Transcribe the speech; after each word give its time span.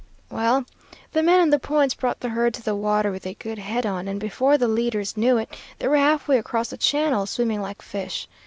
"Well, 0.31 0.65
the 1.11 1.21
men 1.21 1.41
on 1.41 1.51
the 1.51 1.59
points 1.59 1.93
brought 1.93 2.21
the 2.21 2.29
herd 2.29 2.55
to 2.55 2.63
the 2.63 2.73
water 2.73 3.11
with 3.11 3.27
a 3.27 3.35
good 3.35 3.59
head 3.59 3.85
on, 3.85 4.07
and 4.07 4.19
before 4.19 4.57
the 4.57 4.67
leaders 4.67 5.15
knew 5.15 5.37
it, 5.37 5.55
they 5.77 5.87
were 5.87 5.95
halfway 5.97 6.39
across 6.39 6.71
the 6.71 6.77
channel, 6.77 7.27
swimming 7.27 7.61
like 7.61 7.83
fish. 7.83 8.27